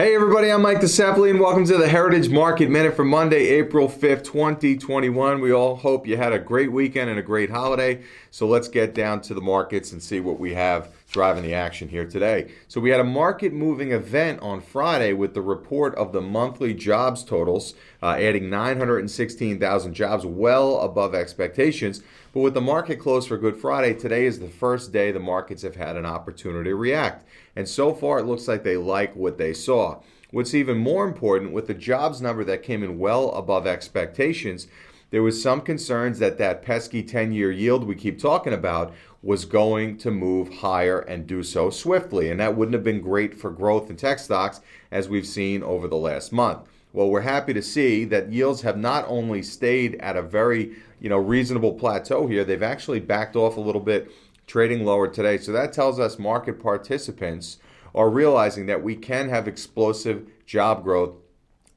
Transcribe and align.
Hey 0.00 0.14
everybody, 0.14 0.50
I'm 0.50 0.62
Mike 0.62 0.78
DeSapoli 0.78 1.28
and 1.28 1.38
welcome 1.38 1.66
to 1.66 1.76
the 1.76 1.86
Heritage 1.86 2.30
Market 2.30 2.70
Minute 2.70 2.96
for 2.96 3.04
Monday, 3.04 3.48
April 3.48 3.86
5th, 3.86 4.24
2021. 4.24 5.42
We 5.42 5.52
all 5.52 5.76
hope 5.76 6.06
you 6.06 6.16
had 6.16 6.32
a 6.32 6.38
great 6.38 6.72
weekend 6.72 7.10
and 7.10 7.18
a 7.18 7.22
great 7.22 7.50
holiday. 7.50 8.00
So 8.30 8.48
let's 8.48 8.66
get 8.66 8.94
down 8.94 9.20
to 9.20 9.34
the 9.34 9.42
markets 9.42 9.92
and 9.92 10.02
see 10.02 10.20
what 10.20 10.40
we 10.40 10.54
have 10.54 10.90
driving 11.10 11.42
the 11.42 11.54
action 11.54 11.88
here 11.88 12.06
today. 12.06 12.52
So 12.68 12.80
we 12.80 12.90
had 12.90 13.00
a 13.00 13.04
market 13.04 13.52
moving 13.52 13.92
event 13.92 14.40
on 14.40 14.60
Friday 14.60 15.12
with 15.12 15.34
the 15.34 15.42
report 15.42 15.94
of 15.96 16.12
the 16.12 16.20
monthly 16.20 16.72
jobs 16.72 17.24
totals, 17.24 17.74
uh, 18.02 18.16
adding 18.18 18.48
916,000 18.48 19.92
jobs, 19.92 20.24
well 20.24 20.80
above 20.80 21.14
expectations. 21.14 22.02
But 22.32 22.40
with 22.40 22.54
the 22.54 22.60
market 22.60 23.00
closed 23.00 23.28
for 23.28 23.36
Good 23.36 23.56
Friday, 23.56 23.92
today 23.94 24.24
is 24.24 24.38
the 24.38 24.48
first 24.48 24.92
day 24.92 25.10
the 25.10 25.18
markets 25.18 25.62
have 25.62 25.76
had 25.76 25.96
an 25.96 26.06
opportunity 26.06 26.70
to 26.70 26.76
react. 26.76 27.26
And 27.56 27.68
so 27.68 27.92
far, 27.92 28.20
it 28.20 28.26
looks 28.26 28.46
like 28.46 28.62
they 28.62 28.76
like 28.76 29.16
what 29.16 29.36
they 29.36 29.52
saw. 29.52 30.00
What's 30.30 30.54
even 30.54 30.78
more 30.78 31.04
important, 31.04 31.52
with 31.52 31.66
the 31.66 31.74
jobs 31.74 32.22
number 32.22 32.44
that 32.44 32.62
came 32.62 32.84
in 32.84 33.00
well 33.00 33.32
above 33.32 33.66
expectations, 33.66 34.68
there 35.10 35.22
was 35.22 35.42
some 35.42 35.60
concerns 35.60 36.18
that 36.18 36.38
that 36.38 36.62
pesky 36.62 37.02
10-year 37.02 37.50
yield 37.50 37.84
we 37.84 37.94
keep 37.94 38.18
talking 38.18 38.52
about 38.52 38.94
was 39.22 39.44
going 39.44 39.98
to 39.98 40.10
move 40.10 40.52
higher 40.54 41.00
and 41.00 41.26
do 41.26 41.42
so 41.42 41.68
swiftly 41.68 42.30
and 42.30 42.40
that 42.40 42.56
wouldn't 42.56 42.74
have 42.74 42.84
been 42.84 43.00
great 43.00 43.34
for 43.34 43.50
growth 43.50 43.90
in 43.90 43.96
tech 43.96 44.18
stocks 44.18 44.60
as 44.90 45.08
we've 45.08 45.26
seen 45.26 45.62
over 45.62 45.86
the 45.86 45.96
last 45.96 46.32
month. 46.32 46.60
Well 46.92 47.10
we're 47.10 47.20
happy 47.20 47.52
to 47.52 47.62
see 47.62 48.04
that 48.06 48.32
yields 48.32 48.62
have 48.62 48.78
not 48.78 49.04
only 49.08 49.42
stayed 49.42 49.96
at 49.96 50.16
a 50.16 50.22
very 50.22 50.76
you 51.00 51.08
know 51.08 51.18
reasonable 51.18 51.74
plateau 51.74 52.26
here 52.26 52.44
they've 52.44 52.62
actually 52.62 53.00
backed 53.00 53.36
off 53.36 53.56
a 53.56 53.60
little 53.60 53.80
bit 53.80 54.10
trading 54.46 54.84
lower 54.84 55.06
today. 55.06 55.38
So 55.38 55.52
that 55.52 55.72
tells 55.72 56.00
us 56.00 56.18
market 56.18 56.60
participants 56.60 57.58
are 57.94 58.10
realizing 58.10 58.66
that 58.66 58.82
we 58.82 58.96
can 58.96 59.28
have 59.28 59.46
explosive 59.46 60.26
job 60.46 60.82
growth 60.82 61.14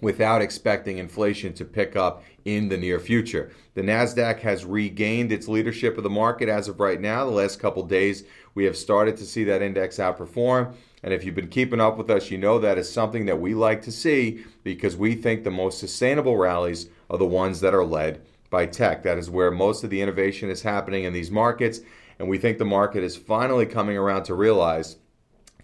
without 0.00 0.42
expecting 0.42 0.98
inflation 0.98 1.52
to 1.54 1.64
pick 1.64 1.96
up 1.96 2.24
in 2.44 2.68
the 2.68 2.76
near 2.76 2.98
future. 2.98 3.50
The 3.74 3.82
Nasdaq 3.82 4.40
has 4.40 4.64
regained 4.64 5.30
its 5.30 5.48
leadership 5.48 5.96
of 5.96 6.04
the 6.04 6.10
market 6.10 6.48
as 6.48 6.68
of 6.68 6.80
right 6.80 7.00
now. 7.00 7.24
The 7.24 7.30
last 7.30 7.60
couple 7.60 7.82
days, 7.84 8.24
we 8.54 8.64
have 8.64 8.76
started 8.76 9.16
to 9.18 9.26
see 9.26 9.44
that 9.44 9.62
index 9.62 9.98
outperform. 9.98 10.74
And 11.02 11.14
if 11.14 11.24
you've 11.24 11.34
been 11.34 11.48
keeping 11.48 11.80
up 11.80 11.96
with 11.96 12.10
us, 12.10 12.30
you 12.30 12.38
know 12.38 12.58
that 12.58 12.78
is 12.78 12.90
something 12.90 13.26
that 13.26 13.40
we 13.40 13.54
like 13.54 13.82
to 13.82 13.92
see 13.92 14.44
because 14.64 14.96
we 14.96 15.14
think 15.14 15.44
the 15.44 15.50
most 15.50 15.78
sustainable 15.78 16.36
rallies 16.36 16.88
are 17.08 17.18
the 17.18 17.26
ones 17.26 17.60
that 17.60 17.74
are 17.74 17.84
led 17.84 18.22
by 18.50 18.66
tech. 18.66 19.02
That 19.02 19.18
is 19.18 19.30
where 19.30 19.50
most 19.50 19.84
of 19.84 19.90
the 19.90 20.02
innovation 20.02 20.50
is 20.50 20.62
happening 20.62 21.04
in 21.04 21.12
these 21.12 21.30
markets. 21.30 21.80
And 22.18 22.28
we 22.28 22.36
think 22.36 22.58
the 22.58 22.64
market 22.64 23.02
is 23.02 23.16
finally 23.16 23.64
coming 23.64 23.96
around 23.96 24.24
to 24.24 24.34
realize 24.34 24.96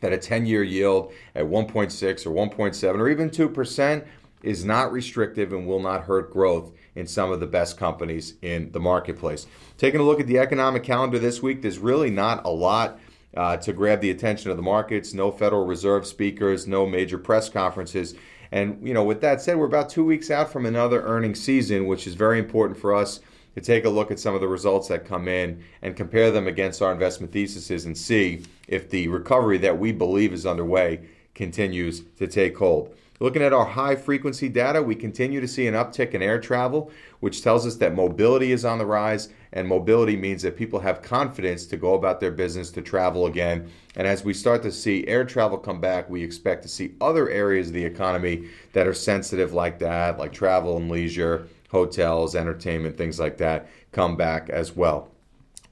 that 0.00 0.12
a 0.12 0.18
10 0.18 0.46
year 0.46 0.62
yield 0.62 1.12
at 1.34 1.44
1.6 1.44 2.26
or 2.26 2.30
1.7 2.30 2.98
or 2.98 3.08
even 3.08 3.30
2% 3.30 4.06
is 4.46 4.64
not 4.64 4.92
restrictive 4.92 5.52
and 5.52 5.66
will 5.66 5.80
not 5.80 6.04
hurt 6.04 6.32
growth 6.32 6.72
in 6.94 7.06
some 7.06 7.32
of 7.32 7.40
the 7.40 7.46
best 7.46 7.76
companies 7.76 8.34
in 8.42 8.70
the 8.72 8.80
marketplace. 8.80 9.46
Taking 9.76 10.00
a 10.00 10.04
look 10.04 10.20
at 10.20 10.26
the 10.26 10.38
economic 10.38 10.84
calendar 10.84 11.18
this 11.18 11.42
week, 11.42 11.62
there's 11.62 11.78
really 11.78 12.10
not 12.10 12.46
a 12.46 12.50
lot 12.50 12.98
uh, 13.36 13.56
to 13.58 13.72
grab 13.72 14.00
the 14.00 14.10
attention 14.10 14.50
of 14.50 14.56
the 14.56 14.62
markets. 14.62 15.12
No 15.12 15.30
Federal 15.30 15.66
Reserve 15.66 16.06
speakers, 16.06 16.66
no 16.66 16.86
major 16.86 17.18
press 17.18 17.48
conferences. 17.48 18.14
And, 18.52 18.86
you 18.86 18.94
know, 18.94 19.02
with 19.02 19.20
that 19.22 19.42
said, 19.42 19.58
we're 19.58 19.66
about 19.66 19.90
two 19.90 20.04
weeks 20.04 20.30
out 20.30 20.50
from 20.50 20.64
another 20.64 21.02
earnings 21.02 21.42
season, 21.42 21.86
which 21.86 22.06
is 22.06 22.14
very 22.14 22.38
important 22.38 22.78
for 22.78 22.94
us 22.94 23.20
to 23.56 23.60
take 23.60 23.84
a 23.84 23.90
look 23.90 24.10
at 24.10 24.20
some 24.20 24.34
of 24.34 24.40
the 24.40 24.48
results 24.48 24.88
that 24.88 25.04
come 25.04 25.26
in 25.26 25.62
and 25.82 25.96
compare 25.96 26.30
them 26.30 26.46
against 26.46 26.82
our 26.82 26.92
investment 26.92 27.32
theses 27.32 27.84
and 27.84 27.98
see 27.98 28.42
if 28.68 28.90
the 28.90 29.08
recovery 29.08 29.58
that 29.58 29.78
we 29.78 29.90
believe 29.90 30.32
is 30.32 30.46
underway 30.46 31.00
continues 31.34 32.02
to 32.18 32.26
take 32.26 32.56
hold. 32.56 32.94
Looking 33.18 33.42
at 33.42 33.54
our 33.54 33.64
high 33.64 33.96
frequency 33.96 34.50
data, 34.50 34.82
we 34.82 34.94
continue 34.94 35.40
to 35.40 35.48
see 35.48 35.66
an 35.66 35.74
uptick 35.74 36.12
in 36.12 36.20
air 36.20 36.38
travel, 36.38 36.90
which 37.20 37.42
tells 37.42 37.66
us 37.66 37.76
that 37.76 37.94
mobility 37.94 38.52
is 38.52 38.64
on 38.64 38.76
the 38.76 38.84
rise, 38.84 39.30
and 39.54 39.66
mobility 39.66 40.16
means 40.16 40.42
that 40.42 40.56
people 40.56 40.80
have 40.80 41.00
confidence 41.00 41.64
to 41.66 41.78
go 41.78 41.94
about 41.94 42.20
their 42.20 42.30
business 42.30 42.70
to 42.72 42.82
travel 42.82 43.24
again. 43.24 43.70
And 43.94 44.06
as 44.06 44.22
we 44.22 44.34
start 44.34 44.62
to 44.64 44.72
see 44.72 45.06
air 45.06 45.24
travel 45.24 45.56
come 45.56 45.80
back, 45.80 46.10
we 46.10 46.22
expect 46.22 46.62
to 46.64 46.68
see 46.68 46.92
other 47.00 47.30
areas 47.30 47.68
of 47.68 47.72
the 47.72 47.84
economy 47.84 48.50
that 48.74 48.86
are 48.86 48.92
sensitive 48.92 49.54
like 49.54 49.78
that, 49.78 50.18
like 50.18 50.34
travel 50.34 50.76
and 50.76 50.90
leisure, 50.90 51.48
hotels, 51.70 52.36
entertainment, 52.36 52.98
things 52.98 53.18
like 53.18 53.38
that, 53.38 53.66
come 53.92 54.16
back 54.16 54.50
as 54.50 54.76
well. 54.76 55.08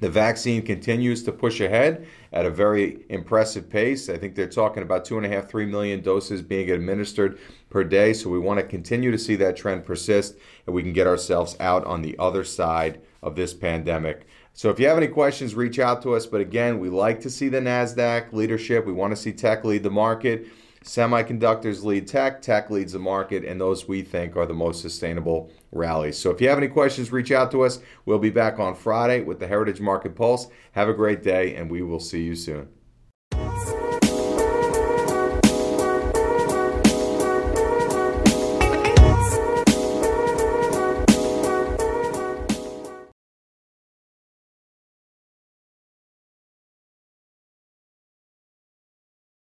The 0.05 0.11
vaccine 0.11 0.61
continues 0.61 1.23
to 1.23 1.33
push 1.33 1.63
ahead 1.63 2.07
at 2.31 2.45
a 2.45 2.51
very 2.51 3.07
impressive 3.09 3.71
pace. 3.71 4.11
I 4.11 4.19
think 4.19 4.35
they're 4.35 4.47
talking 4.47 4.83
about 4.83 5.07
two 5.07 5.17
and 5.17 5.25
a 5.25 5.31
half, 5.31 5.49
three 5.49 5.65
million 5.65 6.03
doses 6.03 6.43
being 6.43 6.71
administered 6.71 7.39
per 7.71 7.85
day. 7.85 8.13
So 8.13 8.29
we 8.29 8.39
want 8.39 8.61
to 8.61 8.67
continue 8.67 9.11
to 9.11 9.17
see 9.17 9.35
that 9.37 9.57
trend 9.57 9.87
persist 9.87 10.37
and 10.67 10.75
we 10.75 10.83
can 10.83 10.93
get 10.93 11.07
ourselves 11.07 11.57
out 11.59 11.87
on 11.87 12.03
the 12.03 12.15
other 12.19 12.45
side 12.45 13.01
of 13.23 13.35
this 13.35 13.55
pandemic. 13.55 14.27
So 14.53 14.69
if 14.69 14.79
you 14.79 14.87
have 14.89 14.99
any 14.99 15.09
questions, 15.09 15.55
reach 15.55 15.79
out 15.79 16.03
to 16.03 16.15
us. 16.15 16.27
But 16.27 16.43
again, 16.43 16.81
we 16.81 16.91
like 16.91 17.19
to 17.23 17.31
see 17.31 17.49
the 17.49 17.61
NASDAQ 17.61 18.35
leadership. 18.35 18.85
We 18.85 18.93
want 18.93 19.13
to 19.13 19.17
see 19.17 19.33
tech 19.33 19.65
lead 19.65 19.85
the 19.85 19.91
market. 19.91 20.49
Semiconductors 20.85 21.83
lead 21.83 22.07
tech, 22.07 22.43
tech 22.43 22.69
leads 22.69 22.93
the 22.93 22.99
market, 22.99 23.43
and 23.43 23.59
those 23.59 23.89
we 23.89 24.03
think 24.03 24.37
are 24.37 24.45
the 24.45 24.53
most 24.53 24.83
sustainable 24.83 25.51
rallies. 25.73 26.19
So 26.19 26.31
if 26.31 26.43
you 26.43 26.49
have 26.51 26.59
any 26.59 26.69
questions, 26.69 27.11
reach 27.11 27.33
out 27.33 27.51
to 27.53 27.63
us. 27.63 27.81
We'll 28.05 28.19
be 28.19 28.29
back 28.29 28.59
on 28.59 28.75
Friday 28.75 29.23
with 29.23 29.41
the 29.41 29.47
Heritage 29.47 29.81
Market 29.81 30.15
Pulse. 30.15 30.49
Have 30.73 30.91
a 30.91 30.95
great 30.95 31.23
day, 31.23 31.57
and 31.57 31.71
we 31.71 31.81
will 31.81 32.01
see 32.01 32.23
you 32.23 32.37
soon. 32.37 32.69